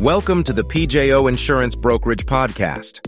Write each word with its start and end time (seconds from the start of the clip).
Welcome 0.00 0.44
to 0.44 0.52
the 0.52 0.62
PJO 0.62 1.26
Insurance 1.26 1.74
Brokerage 1.74 2.26
Podcast. 2.26 3.00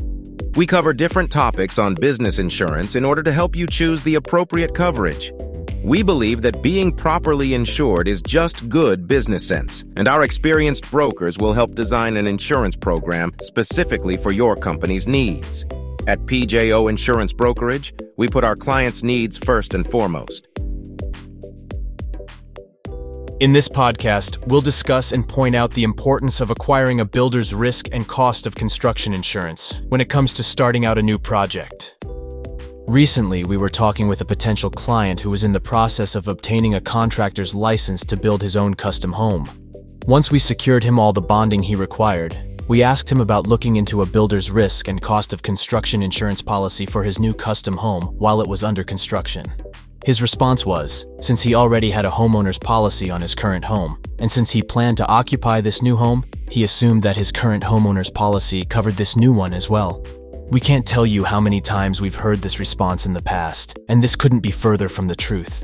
We 0.56 0.64
cover 0.64 0.94
different 0.94 1.30
topics 1.30 1.78
on 1.78 1.94
business 1.94 2.38
insurance 2.38 2.96
in 2.96 3.04
order 3.04 3.22
to 3.24 3.30
help 3.30 3.54
you 3.54 3.66
choose 3.66 4.02
the 4.02 4.14
appropriate 4.14 4.74
coverage. 4.74 5.30
We 5.84 6.02
believe 6.02 6.40
that 6.40 6.62
being 6.62 6.96
properly 6.96 7.52
insured 7.52 8.08
is 8.08 8.22
just 8.22 8.70
good 8.70 9.06
business 9.06 9.46
sense, 9.46 9.84
and 9.98 10.08
our 10.08 10.22
experienced 10.22 10.90
brokers 10.90 11.36
will 11.36 11.52
help 11.52 11.74
design 11.74 12.16
an 12.16 12.26
insurance 12.26 12.74
program 12.74 13.34
specifically 13.42 14.16
for 14.16 14.32
your 14.32 14.56
company's 14.56 15.06
needs. 15.06 15.66
At 16.06 16.20
PJO 16.20 16.88
Insurance 16.88 17.34
Brokerage, 17.34 17.92
we 18.16 18.28
put 18.28 18.44
our 18.44 18.56
clients' 18.56 19.02
needs 19.02 19.36
first 19.36 19.74
and 19.74 19.86
foremost. 19.90 20.47
In 23.40 23.52
this 23.52 23.68
podcast, 23.68 24.44
we'll 24.48 24.60
discuss 24.60 25.12
and 25.12 25.26
point 25.26 25.54
out 25.54 25.70
the 25.70 25.84
importance 25.84 26.40
of 26.40 26.50
acquiring 26.50 26.98
a 26.98 27.04
builder's 27.04 27.54
risk 27.54 27.86
and 27.92 28.08
cost 28.08 28.48
of 28.48 28.56
construction 28.56 29.14
insurance 29.14 29.80
when 29.90 30.00
it 30.00 30.08
comes 30.08 30.32
to 30.32 30.42
starting 30.42 30.84
out 30.84 30.98
a 30.98 31.02
new 31.02 31.20
project. 31.20 31.94
Recently, 32.88 33.44
we 33.44 33.56
were 33.56 33.68
talking 33.68 34.08
with 34.08 34.22
a 34.22 34.24
potential 34.24 34.70
client 34.70 35.20
who 35.20 35.30
was 35.30 35.44
in 35.44 35.52
the 35.52 35.60
process 35.60 36.16
of 36.16 36.26
obtaining 36.26 36.74
a 36.74 36.80
contractor's 36.80 37.54
license 37.54 38.04
to 38.06 38.16
build 38.16 38.42
his 38.42 38.56
own 38.56 38.74
custom 38.74 39.12
home. 39.12 39.48
Once 40.08 40.32
we 40.32 40.40
secured 40.40 40.82
him 40.82 40.98
all 40.98 41.12
the 41.12 41.20
bonding 41.20 41.62
he 41.62 41.76
required, 41.76 42.36
we 42.66 42.82
asked 42.82 43.10
him 43.10 43.20
about 43.20 43.46
looking 43.46 43.76
into 43.76 44.02
a 44.02 44.06
builder's 44.06 44.50
risk 44.50 44.88
and 44.88 45.00
cost 45.00 45.32
of 45.32 45.44
construction 45.44 46.02
insurance 46.02 46.42
policy 46.42 46.86
for 46.86 47.04
his 47.04 47.20
new 47.20 47.32
custom 47.32 47.76
home 47.76 48.02
while 48.18 48.40
it 48.40 48.48
was 48.48 48.64
under 48.64 48.82
construction. 48.82 49.46
His 50.08 50.22
response 50.22 50.64
was, 50.64 51.06
since 51.20 51.42
he 51.42 51.54
already 51.54 51.90
had 51.90 52.06
a 52.06 52.10
homeowner's 52.10 52.58
policy 52.58 53.10
on 53.10 53.20
his 53.20 53.34
current 53.34 53.62
home, 53.62 54.00
and 54.18 54.32
since 54.32 54.50
he 54.50 54.62
planned 54.62 54.96
to 54.96 55.06
occupy 55.06 55.60
this 55.60 55.82
new 55.82 55.96
home, 55.96 56.24
he 56.50 56.64
assumed 56.64 57.02
that 57.02 57.18
his 57.18 57.30
current 57.30 57.62
homeowner's 57.62 58.08
policy 58.08 58.64
covered 58.64 58.96
this 58.96 59.16
new 59.16 59.34
one 59.34 59.52
as 59.52 59.68
well. 59.68 60.02
We 60.48 60.60
can't 60.60 60.86
tell 60.86 61.04
you 61.04 61.24
how 61.24 61.42
many 61.42 61.60
times 61.60 62.00
we've 62.00 62.14
heard 62.14 62.40
this 62.40 62.58
response 62.58 63.04
in 63.04 63.12
the 63.12 63.20
past, 63.20 63.80
and 63.90 64.02
this 64.02 64.16
couldn't 64.16 64.40
be 64.40 64.50
further 64.50 64.88
from 64.88 65.08
the 65.08 65.14
truth. 65.14 65.62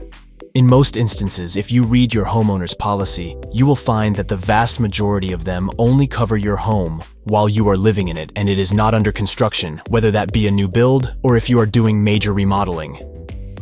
In 0.52 0.66
most 0.66 0.98
instances, 0.98 1.56
if 1.56 1.72
you 1.72 1.82
read 1.82 2.12
your 2.12 2.26
homeowner's 2.26 2.74
policy, 2.74 3.38
you 3.50 3.64
will 3.64 3.74
find 3.74 4.14
that 4.16 4.28
the 4.28 4.36
vast 4.36 4.78
majority 4.78 5.32
of 5.32 5.44
them 5.44 5.70
only 5.78 6.06
cover 6.06 6.36
your 6.36 6.56
home 6.56 7.02
while 7.22 7.48
you 7.48 7.66
are 7.70 7.78
living 7.78 8.08
in 8.08 8.18
it 8.18 8.30
and 8.36 8.50
it 8.50 8.58
is 8.58 8.74
not 8.74 8.92
under 8.92 9.10
construction, 9.10 9.80
whether 9.88 10.10
that 10.10 10.34
be 10.34 10.46
a 10.46 10.50
new 10.50 10.68
build 10.68 11.14
or 11.22 11.38
if 11.38 11.48
you 11.48 11.58
are 11.58 11.64
doing 11.64 12.04
major 12.04 12.34
remodeling. 12.34 13.13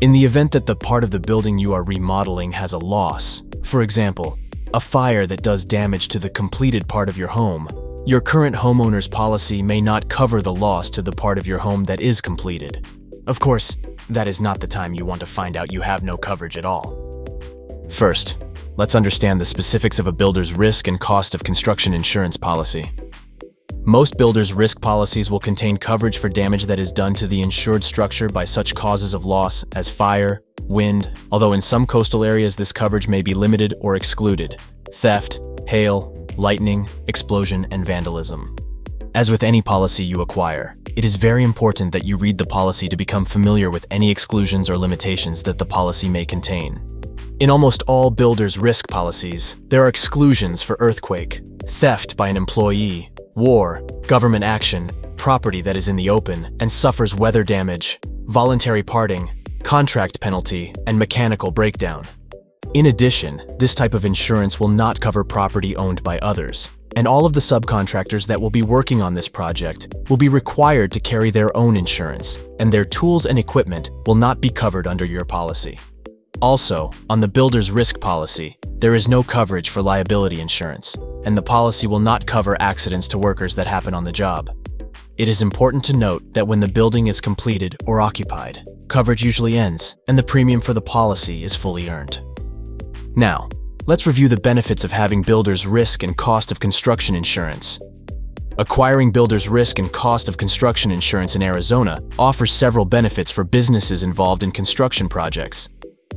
In 0.02 0.10
the 0.10 0.24
event 0.24 0.50
that 0.50 0.66
the 0.66 0.74
part 0.74 1.04
of 1.04 1.12
the 1.12 1.20
building 1.20 1.58
you 1.58 1.72
are 1.72 1.84
remodeling 1.84 2.50
has 2.50 2.72
a 2.72 2.78
loss, 2.78 3.44
for 3.62 3.82
example, 3.82 4.36
a 4.74 4.80
fire 4.80 5.28
that 5.28 5.44
does 5.44 5.64
damage 5.64 6.08
to 6.08 6.18
the 6.18 6.28
completed 6.28 6.88
part 6.88 7.08
of 7.08 7.16
your 7.16 7.28
home, 7.28 7.68
your 8.04 8.20
current 8.20 8.56
homeowner's 8.56 9.06
policy 9.06 9.62
may 9.62 9.80
not 9.80 10.08
cover 10.08 10.42
the 10.42 10.52
loss 10.52 10.90
to 10.90 11.02
the 11.02 11.12
part 11.12 11.38
of 11.38 11.46
your 11.46 11.58
home 11.58 11.84
that 11.84 12.00
is 12.00 12.20
completed. 12.20 12.84
Of 13.28 13.38
course, 13.38 13.76
that 14.10 14.26
is 14.26 14.40
not 14.40 14.58
the 14.58 14.66
time 14.66 14.92
you 14.92 15.06
want 15.06 15.20
to 15.20 15.26
find 15.26 15.56
out 15.56 15.70
you 15.70 15.82
have 15.82 16.02
no 16.02 16.16
coverage 16.16 16.58
at 16.58 16.64
all. 16.64 16.98
First, 17.88 18.38
let's 18.76 18.96
understand 18.96 19.40
the 19.40 19.44
specifics 19.44 20.00
of 20.00 20.08
a 20.08 20.12
builder's 20.12 20.52
risk 20.52 20.88
and 20.88 20.98
cost 20.98 21.32
of 21.32 21.44
construction 21.44 21.94
insurance 21.94 22.36
policy. 22.36 22.90
Most 23.84 24.16
builders' 24.16 24.52
risk 24.52 24.80
policies 24.80 25.28
will 25.28 25.40
contain 25.40 25.76
coverage 25.76 26.18
for 26.18 26.28
damage 26.28 26.66
that 26.66 26.78
is 26.78 26.92
done 26.92 27.14
to 27.14 27.26
the 27.26 27.42
insured 27.42 27.82
structure 27.82 28.28
by 28.28 28.44
such 28.44 28.76
causes 28.76 29.12
of 29.12 29.24
loss 29.24 29.64
as 29.72 29.90
fire, 29.90 30.40
wind, 30.62 31.10
although 31.32 31.52
in 31.52 31.60
some 31.60 31.84
coastal 31.84 32.22
areas 32.22 32.54
this 32.54 32.72
coverage 32.72 33.08
may 33.08 33.22
be 33.22 33.34
limited 33.34 33.74
or 33.80 33.96
excluded, 33.96 34.60
theft, 34.94 35.40
hail, 35.66 36.28
lightning, 36.36 36.88
explosion, 37.08 37.66
and 37.72 37.84
vandalism. 37.84 38.54
As 39.16 39.32
with 39.32 39.42
any 39.42 39.60
policy 39.60 40.04
you 40.04 40.20
acquire, 40.20 40.76
it 40.94 41.04
is 41.04 41.16
very 41.16 41.42
important 41.42 41.90
that 41.90 42.04
you 42.04 42.16
read 42.16 42.38
the 42.38 42.46
policy 42.46 42.88
to 42.88 42.96
become 42.96 43.24
familiar 43.24 43.68
with 43.68 43.84
any 43.90 44.12
exclusions 44.12 44.70
or 44.70 44.78
limitations 44.78 45.42
that 45.42 45.58
the 45.58 45.66
policy 45.66 46.08
may 46.08 46.24
contain. 46.24 46.80
In 47.40 47.50
almost 47.50 47.82
all 47.88 48.10
builders' 48.10 48.58
risk 48.58 48.86
policies, 48.86 49.56
there 49.66 49.82
are 49.82 49.88
exclusions 49.88 50.62
for 50.62 50.76
earthquake, 50.78 51.40
theft 51.66 52.16
by 52.16 52.28
an 52.28 52.36
employee, 52.36 53.10
war, 53.34 53.82
government 54.06 54.44
action, 54.44 54.90
property 55.16 55.60
that 55.62 55.76
is 55.76 55.88
in 55.88 55.96
the 55.96 56.10
open 56.10 56.56
and 56.60 56.70
suffers 56.70 57.14
weather 57.14 57.44
damage, 57.44 57.98
voluntary 58.26 58.82
parting, 58.82 59.30
contract 59.62 60.20
penalty, 60.20 60.74
and 60.86 60.98
mechanical 60.98 61.50
breakdown. 61.50 62.04
In 62.74 62.86
addition, 62.86 63.42
this 63.58 63.74
type 63.74 63.94
of 63.94 64.04
insurance 64.04 64.58
will 64.58 64.68
not 64.68 65.00
cover 65.00 65.24
property 65.24 65.76
owned 65.76 66.02
by 66.02 66.18
others, 66.18 66.70
and 66.96 67.06
all 67.06 67.26
of 67.26 67.32
the 67.32 67.40
subcontractors 67.40 68.26
that 68.26 68.40
will 68.40 68.50
be 68.50 68.62
working 68.62 69.02
on 69.02 69.14
this 69.14 69.28
project 69.28 69.94
will 70.08 70.16
be 70.16 70.28
required 70.28 70.90
to 70.92 71.00
carry 71.00 71.30
their 71.30 71.54
own 71.56 71.76
insurance, 71.76 72.38
and 72.60 72.72
their 72.72 72.84
tools 72.84 73.26
and 73.26 73.38
equipment 73.38 73.90
will 74.06 74.14
not 74.14 74.40
be 74.40 74.50
covered 74.50 74.86
under 74.86 75.04
your 75.04 75.24
policy. 75.24 75.78
Also, 76.40 76.90
on 77.08 77.20
the 77.20 77.28
builder's 77.28 77.70
risk 77.70 78.00
policy, 78.00 78.58
there 78.78 78.94
is 78.94 79.06
no 79.06 79.22
coverage 79.22 79.68
for 79.68 79.80
liability 79.80 80.40
insurance, 80.40 80.96
and 81.24 81.36
the 81.36 81.42
policy 81.42 81.86
will 81.86 82.00
not 82.00 82.26
cover 82.26 82.60
accidents 82.60 83.08
to 83.08 83.18
workers 83.18 83.54
that 83.54 83.66
happen 83.66 83.94
on 83.94 84.04
the 84.04 84.12
job. 84.12 84.50
It 85.18 85.28
is 85.28 85.42
important 85.42 85.84
to 85.84 85.96
note 85.96 86.34
that 86.34 86.48
when 86.48 86.60
the 86.60 86.68
building 86.68 87.06
is 87.06 87.20
completed 87.20 87.76
or 87.86 88.00
occupied, 88.00 88.64
coverage 88.88 89.22
usually 89.22 89.58
ends 89.58 89.96
and 90.08 90.18
the 90.18 90.22
premium 90.22 90.60
for 90.60 90.74
the 90.74 90.80
policy 90.80 91.44
is 91.44 91.54
fully 91.54 91.88
earned. 91.88 92.20
Now, 93.14 93.48
let's 93.86 94.06
review 94.06 94.28
the 94.28 94.36
benefits 94.36 94.84
of 94.84 94.92
having 94.92 95.22
builder's 95.22 95.66
risk 95.66 96.02
and 96.02 96.16
cost 96.16 96.50
of 96.50 96.60
construction 96.60 97.14
insurance. 97.14 97.78
Acquiring 98.58 99.12
builder's 99.12 99.48
risk 99.48 99.78
and 99.78 99.90
cost 99.92 100.28
of 100.28 100.36
construction 100.36 100.90
insurance 100.90 101.36
in 101.36 101.42
Arizona 101.42 102.02
offers 102.18 102.52
several 102.52 102.84
benefits 102.84 103.30
for 103.30 103.44
businesses 103.44 104.02
involved 104.02 104.42
in 104.42 104.50
construction 104.50 105.08
projects. 105.08 105.68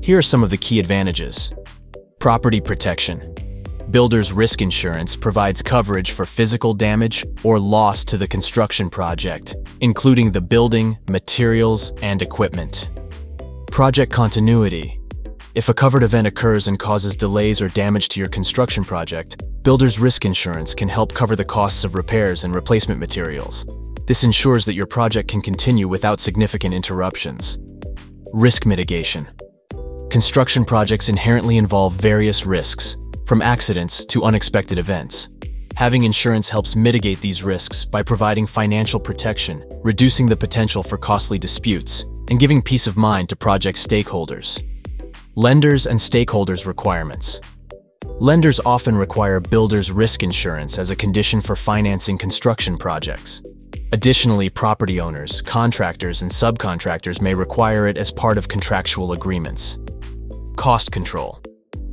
Here 0.02 0.18
are 0.18 0.22
some 0.22 0.44
of 0.44 0.50
the 0.50 0.58
key 0.58 0.80
advantages. 0.80 1.54
Property 2.20 2.60
protection. 2.60 3.36
Builder's 3.92 4.34
risk 4.34 4.62
insurance 4.62 5.16
provides 5.16 5.62
coverage 5.62 6.12
for 6.12 6.26
physical 6.26 6.74
damage 6.74 7.26
or 7.44 7.60
loss 7.60 8.04
to 8.06 8.18
the 8.18 8.28
construction 8.28 8.90
project, 8.90 9.56
including 9.82 10.32
the 10.32 10.42
building, 10.42 10.98
materials, 11.08 11.94
and 12.02 12.22
equipment. 12.22 12.90
Project 13.72 14.12
continuity. 14.12 15.00
If 15.54 15.70
a 15.70 15.74
covered 15.74 16.04
event 16.04 16.26
occurs 16.26 16.68
and 16.68 16.80
causes 16.80 17.16
delays 17.16 17.62
or 17.62 17.70
damage 17.70 18.10
to 18.10 18.20
your 18.20 18.28
construction 18.28 18.84
project, 18.84 19.44
Builder's 19.62 20.00
risk 20.00 20.26
insurance 20.26 20.74
can 20.74 20.90
help 20.90 21.14
cover 21.14 21.36
the 21.36 21.46
costs 21.46 21.84
of 21.84 21.94
repairs 21.96 22.44
and 22.44 22.56
replacement 22.56 23.00
materials. 23.00 23.66
This 24.08 24.24
ensures 24.24 24.66
that 24.66 24.74
your 24.74 24.88
project 24.88 25.30
can 25.30 25.42
continue 25.42 25.88
without 25.88 26.20
significant 26.20 26.74
interruptions. 26.74 27.60
Risk 28.34 28.66
mitigation. 28.66 29.28
Construction 30.10 30.66
projects 30.66 31.10
inherently 31.10 31.58
involve 31.58 31.94
various 31.94 32.46
risks, 32.46 32.98
from 33.26 33.42
accidents 33.42 34.06
to 34.06 34.24
unexpected 34.24 34.78
events. 34.78 35.30
Having 35.76 36.04
insurance 36.04 36.48
helps 36.48 36.76
mitigate 36.76 37.20
these 37.22 37.44
risks 37.44 37.84
by 37.84 38.02
providing 38.02 38.48
financial 38.48 39.00
protection, 39.00 39.66
reducing 39.84 40.26
the 40.26 40.38
potential 40.38 40.82
for 40.82 40.98
costly 40.98 41.38
disputes, 41.38 42.06
and 42.30 42.40
giving 42.40 42.62
peace 42.62 42.88
of 42.88 42.96
mind 42.96 43.30
to 43.30 43.36
project 43.36 43.78
stakeholders. 43.78 44.64
Lenders 45.36 45.86
and 45.86 46.00
stakeholders 46.00 46.66
requirements. 46.66 47.42
Lenders 48.20 48.62
often 48.66 48.96
require 48.96 49.42
builders' 49.42 49.92
risk 49.92 50.24
insurance 50.24 50.80
as 50.80 50.92
a 50.92 50.96
condition 50.96 51.42
for 51.42 51.58
financing 51.58 52.18
construction 52.18 52.78
projects. 52.78 53.42
Additionally, 53.92 54.50
property 54.50 55.02
owners, 55.02 55.42
contractors, 55.42 56.22
and 56.22 56.32
subcontractors 56.32 57.22
may 57.22 57.34
require 57.34 57.88
it 57.88 57.98
as 57.98 58.12
part 58.12 58.38
of 58.38 58.48
contractual 58.48 59.12
agreements. 59.12 59.78
Cost 60.56 60.92
control. 60.92 61.42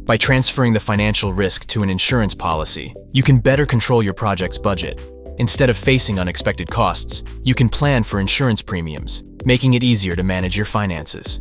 By 0.05 0.17
transferring 0.17 0.73
the 0.73 0.81
financial 0.81 1.33
risk 1.33 1.67
to 1.69 1.85
an 1.85 1.89
insurance 1.89 2.35
policy, 2.35 2.93
you 3.13 3.23
can 3.23 3.39
better 3.39 3.65
control 3.65 4.03
your 4.03 4.15
project's 4.15 4.59
budget. 4.59 5.01
Instead 5.39 5.71
of 5.71 5.77
facing 5.77 6.19
unexpected 6.19 6.69
costs, 6.69 7.23
you 7.45 7.55
can 7.55 7.69
plan 7.69 8.03
for 8.03 8.19
insurance 8.19 8.63
premiums, 8.63 9.23
making 9.45 9.75
it 9.75 9.85
easier 9.85 10.17
to 10.17 10.25
manage 10.25 10.57
your 10.57 10.67
finances. 10.67 11.41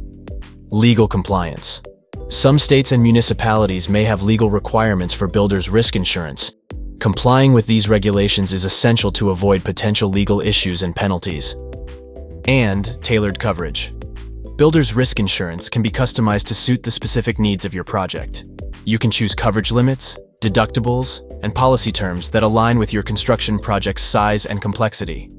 Legal 0.69 1.07
compliance. 1.07 1.81
Some 2.29 2.59
states 2.59 2.91
and 2.91 3.01
municipalities 3.01 3.89
may 3.89 4.03
have 4.03 4.21
legal 4.21 4.51
requirements 4.51 5.13
for 5.13 5.27
builders' 5.27 5.69
risk 5.69 5.95
insurance. 5.95 6.53
Complying 6.99 7.53
with 7.53 7.65
these 7.65 7.89
regulations 7.89 8.53
is 8.53 8.63
essential 8.63 9.11
to 9.13 9.31
avoid 9.31 9.63
potential 9.63 10.07
legal 10.07 10.39
issues 10.39 10.83
and 10.83 10.95
penalties. 10.95 11.55
And 12.45 12.95
tailored 13.01 13.39
coverage. 13.39 13.91
Builder's 14.55 14.95
risk 14.95 15.19
insurance 15.19 15.67
can 15.67 15.81
be 15.81 15.89
customized 15.89 16.45
to 16.45 16.53
suit 16.53 16.83
the 16.83 16.91
specific 16.91 17.39
needs 17.39 17.65
of 17.65 17.73
your 17.73 17.83
project. 17.83 18.45
You 18.83 18.97
can 18.97 19.11
choose 19.11 19.35
coverage 19.35 19.71
limits, 19.71 20.17
deductibles, 20.41 21.21
and 21.43 21.53
policy 21.53 21.91
terms 21.91 22.29
that 22.31 22.41
align 22.41 22.79
with 22.79 22.91
your 22.91 23.03
construction 23.03 23.59
project's 23.59 24.03
size 24.03 24.47
and 24.47 24.61
complexity. 24.61 25.29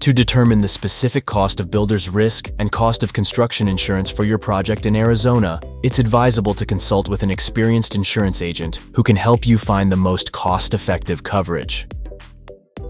To 0.00 0.12
determine 0.12 0.60
the 0.60 0.66
specific 0.66 1.24
cost 1.24 1.60
of 1.60 1.70
builder's 1.70 2.08
risk 2.08 2.50
and 2.58 2.72
cost 2.72 3.04
of 3.04 3.12
construction 3.12 3.68
insurance 3.68 4.10
for 4.10 4.24
your 4.24 4.36
project 4.36 4.84
in 4.84 4.96
Arizona, 4.96 5.60
it's 5.84 6.00
advisable 6.00 6.54
to 6.54 6.66
consult 6.66 7.08
with 7.08 7.22
an 7.22 7.30
experienced 7.30 7.94
insurance 7.94 8.42
agent 8.42 8.80
who 8.96 9.04
can 9.04 9.14
help 9.14 9.46
you 9.46 9.58
find 9.58 9.92
the 9.92 9.96
most 9.96 10.32
cost-effective 10.32 11.22
coverage. 11.22 11.86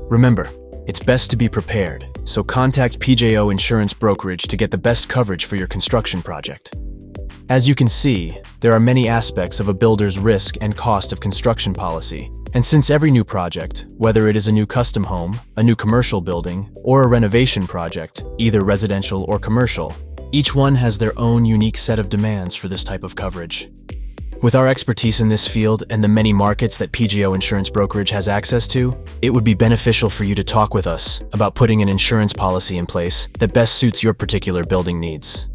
Remember, 0.09 0.49
it's 0.87 1.01
best 1.01 1.31
to 1.33 1.37
be 1.37 1.51
prepared, 1.51 2.07
so 2.25 2.43
contact 2.43 2.99
PJO 2.99 3.53
Insurance 3.53 3.93
Brokerage 3.93 4.45
to 4.45 4.57
get 4.57 4.71
the 4.71 4.79
best 4.79 5.11
coverage 5.11 5.45
for 5.45 5.57
your 5.57 5.69
construction 5.69 6.23
project. 6.23 6.75
As 7.53 7.69
you 7.69 7.75
can 7.75 7.87
see, 7.87 8.39
there 8.61 8.73
are 8.73 8.81
many 8.81 9.11
aspects 9.11 9.61
of 9.61 9.69
a 9.69 9.75
builder's 9.75 10.19
risk 10.19 10.57
and 10.63 10.75
cost 10.75 11.13
of 11.13 11.21
construction 11.21 11.75
policy. 11.75 12.33
And 12.55 12.65
since 12.65 12.89
every 12.89 13.11
new 13.11 13.25
project, 13.25 13.85
whether 13.99 14.29
it 14.29 14.37
is 14.37 14.47
a 14.47 14.53
new 14.53 14.65
custom 14.65 15.05
home, 15.05 15.39
a 15.59 15.63
new 15.63 15.77
commercial 15.77 16.23
building, 16.23 16.75
or 16.77 17.03
a 17.03 17.07
renovation 17.07 17.67
project, 17.67 18.25
either 18.39 18.65
residential 18.65 19.25
or 19.25 19.39
commercial, 19.39 19.95
each 20.33 20.55
one 20.55 20.75
has 20.77 20.97
their 20.97 21.13
own 21.19 21.45
unique 21.45 21.77
set 21.77 21.99
of 21.99 22.09
demands 22.09 22.57
for 22.57 22.69
this 22.69 22.85
type 22.85 23.05
of 23.05 23.17
coverage. 23.17 23.69
With 24.41 24.55
our 24.55 24.67
expertise 24.67 25.21
in 25.21 25.29
this 25.29 25.47
field 25.47 25.85
and 25.91 26.03
the 26.03 26.09
many 26.09 26.33
markets 26.33 26.79
that 26.79 26.93
PJO 26.93 27.35
Insurance 27.35 27.69
Brokerage 27.69 28.09
has 28.13 28.29
access 28.29 28.67
to, 28.69 28.97
it 29.21 29.29
would 29.29 29.45
be 29.45 29.53
beneficial 29.53 30.09
for 30.09 30.25
you 30.25 30.35
to 30.37 30.43
talk 30.43 30.73
with 30.73 30.87
us 30.87 31.21
about 31.35 31.55
putting 31.55 31.83
an 31.83 31.91
insurance 31.91 32.33
policy 32.33 32.79
in 32.79 32.87
place 32.87 33.29
that 33.41 33.53
best 33.53 33.75
suits 33.75 34.03
your 34.03 34.15
particular 34.15 34.65
building 34.65 34.99
needs. 34.99 35.51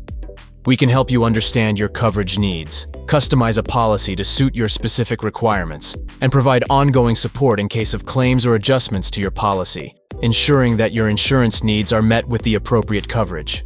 We 0.67 0.75
can 0.75 0.89
help 0.89 1.09
you 1.09 1.23
understand 1.23 1.79
your 1.79 1.87
coverage 1.87 2.37
needs, 2.37 2.87
customize 3.05 3.57
a 3.57 3.63
policy 3.63 4.17
to 4.17 4.25
suit 4.25 4.53
your 4.53 4.67
specific 4.67 5.23
requirements, 5.23 5.95
and 6.19 6.29
provide 6.29 6.65
ongoing 6.69 7.15
support 7.15 7.61
in 7.61 7.69
case 7.69 7.93
of 7.93 8.05
claims 8.05 8.45
or 8.45 8.55
adjustments 8.55 9.09
to 9.11 9.21
your 9.21 9.31
policy, 9.31 9.95
ensuring 10.23 10.75
that 10.75 10.91
your 10.91 11.07
insurance 11.07 11.63
needs 11.63 11.93
are 11.93 12.01
met 12.01 12.27
with 12.27 12.41
the 12.41 12.55
appropriate 12.55 13.07
coverage. 13.07 13.63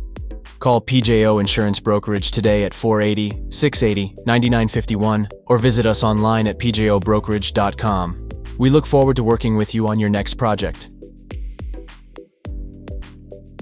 Call 0.60 0.80
PJO 0.80 1.40
Insurance 1.40 1.80
Brokerage 1.80 2.30
today 2.30 2.66
at 2.66 2.74
480 2.76 3.50
680 3.50 4.14
9951 4.28 5.28
or 5.48 5.58
visit 5.58 5.88
us 5.88 6.04
online 6.04 6.46
at 6.46 6.60
pjobrokerage.com. 6.60 8.30
We 8.60 8.70
look 8.70 8.86
forward 8.86 9.16
to 9.16 9.24
working 9.24 9.58
with 9.58 9.74
you 9.74 9.88
on 9.88 10.00
your 10.00 10.12
next 10.12 10.36
project. 10.36 10.91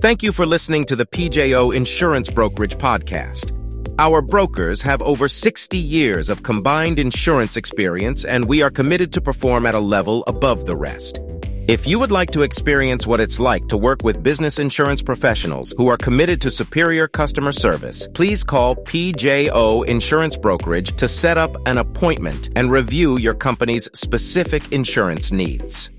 Thank 0.01 0.23
you 0.23 0.31
for 0.31 0.45
listening 0.45 0.85
to 0.85 0.95
the 0.95 1.05
PJO 1.05 1.75
Insurance 1.75 2.29
Brokerage 2.29 2.77
Podcast. 2.77 3.51
Our 3.99 4.21
brokers 4.21 4.81
have 4.81 5.01
over 5.01 5.27
60 5.27 5.77
years 5.77 6.29
of 6.29 6.41
combined 6.41 6.99
insurance 6.99 7.57
experience, 7.57 8.23
and 8.23 8.45
we 8.45 8.61
are 8.61 8.69
committed 8.69 9.11
to 9.11 9.19
perform 9.19 9.65
at 9.65 9.75
a 9.75 9.79
level 9.81 10.23
above 10.25 10.65
the 10.65 10.77
rest. 10.77 11.19
If 11.67 11.85
you 11.85 11.99
would 11.99 12.13
like 12.13 12.31
to 12.31 12.43
experience 12.43 13.05
what 13.05 13.19
it's 13.19 13.41
like 13.41 13.67
to 13.67 13.75
work 13.77 14.01
with 14.05 14.23
business 14.23 14.57
insurance 14.57 15.01
professionals 15.01 15.73
who 15.75 15.89
are 15.89 15.97
committed 15.97 16.39
to 16.43 16.49
superior 16.49 17.09
customer 17.09 17.51
service, 17.51 18.07
please 18.13 18.41
call 18.41 18.77
PJO 18.77 19.85
Insurance 19.85 20.37
Brokerage 20.37 20.95
to 20.95 21.09
set 21.09 21.37
up 21.37 21.57
an 21.67 21.77
appointment 21.77 22.51
and 22.55 22.71
review 22.71 23.19
your 23.19 23.33
company's 23.33 23.89
specific 23.93 24.71
insurance 24.71 25.33
needs. 25.33 25.89